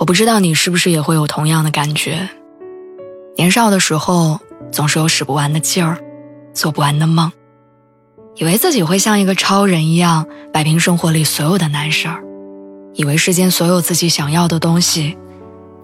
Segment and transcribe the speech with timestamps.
[0.00, 2.26] 我不知道你是不是也会有同样的感觉。
[3.36, 4.40] 年少的时候，
[4.72, 5.98] 总是有使不完的劲儿，
[6.54, 7.30] 做不完的梦，
[8.36, 12.24] 以为自己会像一个超人一样摆平生活里所有的难事儿，
[12.94, 15.18] 以为世间所有自己想要的东西，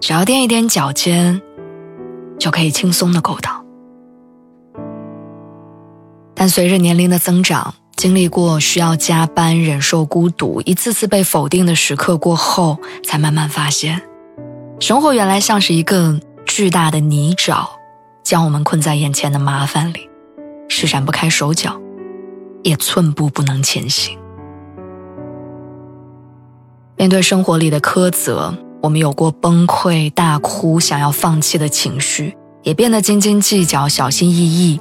[0.01, 1.39] 只要踮一踮脚尖，
[2.39, 3.63] 就可以轻松的够到。
[6.33, 13.99] 但随着年龄的增长，经历过需要加班、忍受孤独、一次次被否定的时刻过后，才慢慢发现，
[14.79, 17.67] 生活原来像是一个巨大的泥沼，
[18.23, 20.07] 将我们困在眼前的麻烦里，
[20.69, 21.81] 施展不开手脚，
[22.63, 24.17] 也寸步不能前行。
[26.95, 28.53] 面对生活里的苛责，
[28.83, 34.79] 我们有过崩溃、大哭、想要放弃的情绪，也变得斤斤计较、小心翼翼，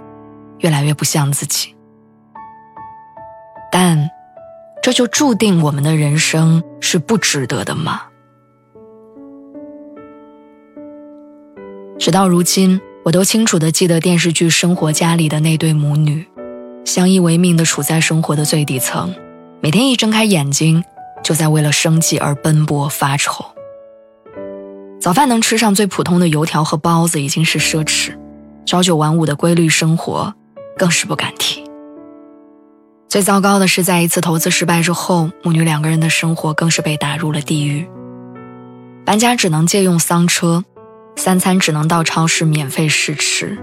[0.58, 1.74] 越来越不像自己。
[3.72, 4.10] 但，
[4.82, 8.02] 这就注定我们的人生是不值得的吗？
[11.98, 16.26] 直到如今，我都清楚的记得电视剧《生活家》里的那对母女，
[16.84, 19.14] 相依为命的处在生活的最底层，
[19.62, 20.84] 每天一睁开眼睛，
[21.24, 23.44] 就在为了生计而奔波发愁。
[25.00, 28.14] 早饭能吃上最普通的油条和包子已经是奢侈，
[28.66, 30.34] 朝九晚五的规律生活，
[30.76, 31.64] 更是不敢提。
[33.08, 37.88] 最糟糕的是，在一次投资失败之后，母女两个人的生活更是被打入了地狱。
[39.04, 40.64] 搬家只能借用丧车，
[41.16, 43.58] 三餐只能到超市免费试吃，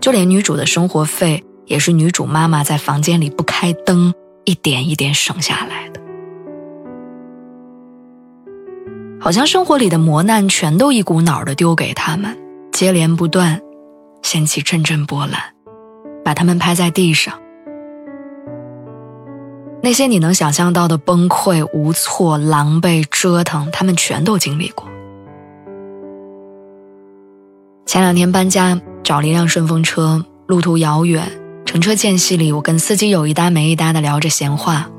[0.00, 4.14] 就连女主的生活费也是女主妈妈在房间里不开灯，
[4.44, 6.00] 一点一点省下来的。
[9.20, 12.38] 好像生活里的磨难全都一股脑的丢给他们，
[12.72, 13.60] 接连不断，
[14.22, 15.40] 掀起阵阵波澜，
[16.24, 17.34] 把他们拍在地上。
[19.82, 24.86] 那些你能想象到的崩溃、无措、狼狈、折腾，他们全都经历过。
[27.86, 31.30] 前两天搬家，找了一辆顺风车，路途遥远，
[31.64, 34.90] 乘车间隙里，我跟司机有一搭没一搭的聊着闲话。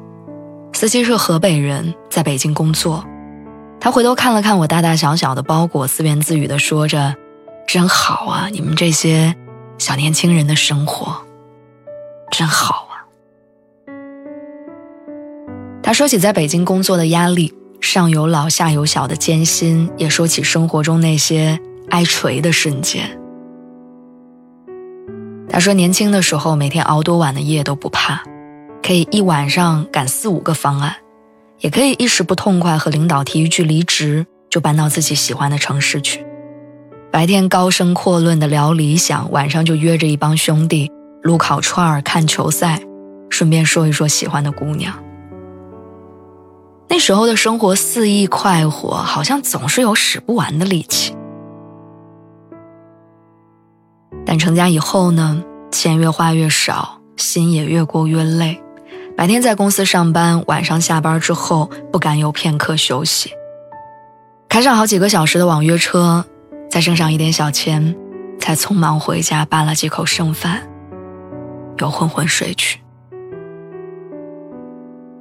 [0.73, 3.03] 司机是河北人，在北京工作。
[3.77, 7.13] 他回头看了看我大大小小的包裹，自言自语的说着
[7.67, 9.35] ：“真好啊，你们这些
[9.77, 11.13] 小年轻人的生活，
[12.31, 13.03] 真好啊。”
[15.83, 21.59] 他说起在北京工作的压力，上有老下有小的艰辛，也说起生活中那些
[21.89, 23.19] 挨锤的瞬间。
[25.49, 28.23] 他说年轻的时候每天熬多晚的夜都不怕，
[28.83, 30.95] 可以一晚上赶四五个方案，
[31.59, 36.25] 也可以一时不痛快和领导提一句离职就搬到自己喜欢的城市去。
[37.09, 40.91] 白天高声阔论的聊理想，晚上就约着一帮兄弟
[41.23, 42.81] 撸烤串儿看球赛，
[43.29, 44.93] 顺便说一说喜欢的姑娘。
[46.89, 51.15] 那时候的生活肆意快活，好像总是有使不完的力气。
[54.27, 58.61] 但成家以后呢，钱越花越少，心也越过越累。
[59.15, 63.31] 白天在公司上班，晚上下班之后不敢有片刻休息。
[64.49, 66.25] 开上好几个小时的网约车，
[66.69, 67.95] 再挣上一点小钱，
[68.37, 70.61] 才匆忙回家扒了几口剩饭，
[71.77, 72.81] 又昏昏睡去。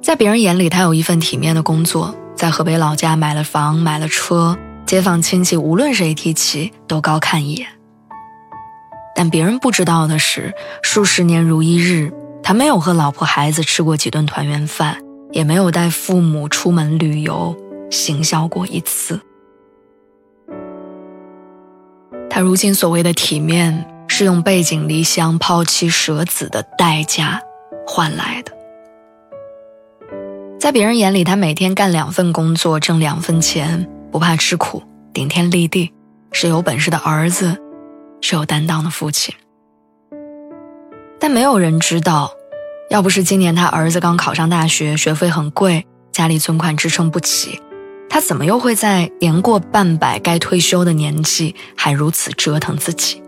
[0.01, 7.67] 在别人眼里，他有一份体面的工作，在河北老家买了房，买了车，街坊亲戚无论谁提起都高看一眼。
[9.17, 12.13] 但别人不知道的是，数十年如一日，
[12.43, 14.99] 他没有和老婆孩子吃过几顿团圆饭，
[15.31, 17.57] 也没有带父母出门旅游
[17.89, 19.19] 行孝过一次。
[22.29, 27.41] 他如今所谓的体面，是用背井离乡、抛妻舍子的代价
[27.87, 28.51] 换来的。
[30.59, 35.91] 在别人眼里，他每天干两份工作，挣两份钱，不怕吃苦，顶天立地，
[36.31, 37.57] 是有本事的儿子，
[38.21, 39.33] 是有担当的父亲。
[41.19, 42.31] 但没有人知道，
[42.89, 47.61] 要不是今年他儿子刚考上大学，学费很贵，家里存款支撑不起，
[48.09, 53.21] 他怎么又会在年过半百该退休的年纪，还如此折腾自己？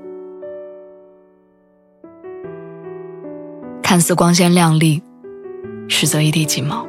[3.82, 5.02] 看似光鲜亮丽，
[5.88, 6.88] 实则一地鸡毛。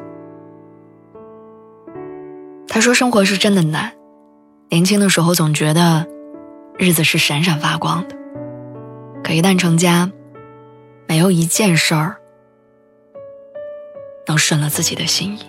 [2.68, 3.90] 他说：“生活是真的难，
[4.68, 6.06] 年轻的时候总觉得
[6.80, 8.16] 日子是闪闪发光的，
[9.22, 10.10] 可一旦成家，
[11.06, 12.16] 没有一件事儿
[14.26, 15.40] 能顺了自己的心意。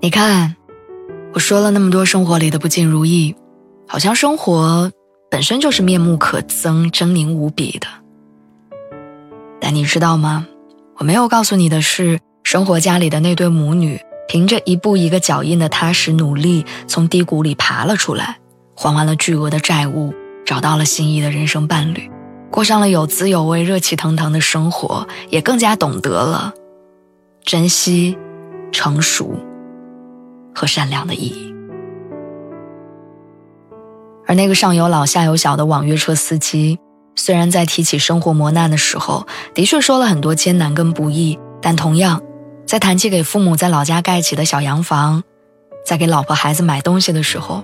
[0.00, 0.56] 你看，
[1.32, 3.36] 我说了那么多生活里的不尽如意，
[3.86, 4.90] 好像生活
[5.30, 7.86] 本身就是面目可憎、狰狞无比的。
[9.60, 10.48] 但你知道吗？
[10.96, 18.38] 我没有告诉你的是。”生活家里的那对母女，凭着一步一个脚印的踏实努力，从低谷里爬了出来，
[18.74, 20.12] 还完了巨额的债务，
[20.44, 22.10] 找到了心仪的人生伴侣，
[22.50, 26.52] 过上了有滋有味、热气腾腾的生活，也更加懂得了
[27.44, 28.16] 珍惜、
[28.72, 29.34] 成熟
[30.54, 31.54] 和善良的意义。
[34.26, 36.78] 而那个上有老下有小的网约车司机，
[37.14, 42.22] 虽然在提起生活磨难的时候，的确说了很多艰难跟不易，但同样。
[42.66, 45.22] 在谈起给父母在老家盖起的小洋房，
[45.84, 47.62] 在给老婆孩子买东西的时候，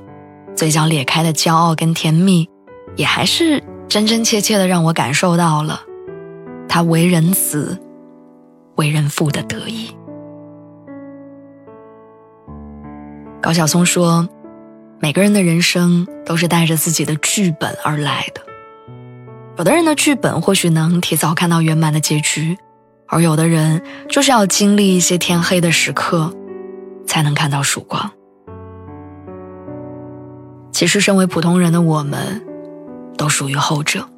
[0.54, 2.48] 嘴角咧开的骄傲跟甜蜜，
[2.96, 5.80] 也还是真真切切的让我感受到了
[6.68, 7.80] 他为人子、
[8.76, 9.90] 为人父的得意。
[13.40, 14.28] 高晓松说
[15.00, 18.42] ：“每个人的人生都是带着自己的剧本而来的，
[19.56, 22.58] 有的人的剧本或许能提早看到圆满的结局。”
[23.10, 26.32] 而有的人就是要经历一些天黑的时刻，
[27.06, 28.10] 才能看到曙光。
[30.70, 32.40] 其实，身为普通人的我们，
[33.16, 34.08] 都属于后者。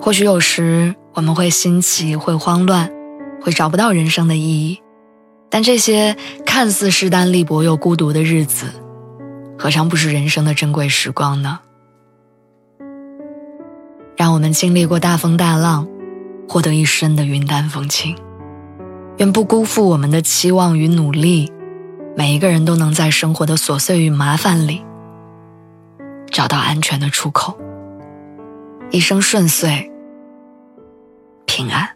[0.00, 2.88] 或许有时我们会心急，会慌乱，
[3.40, 4.80] 会找不到人生的意义。
[5.50, 6.16] 但这些
[6.46, 8.66] 看似势单力薄又孤独的日子，
[9.58, 11.58] 何尝不是人生的珍贵时光呢？
[14.16, 15.88] 让我们经历过大风大浪。
[16.48, 18.16] 获得一生的云淡风轻，
[19.18, 21.50] 愿不辜负我们的期望与努力，
[22.16, 24.84] 每一个人都能在生活的琐碎与麻烦里
[26.30, 27.56] 找到安全的出口，
[28.90, 29.90] 一生顺遂，
[31.46, 31.88] 平安。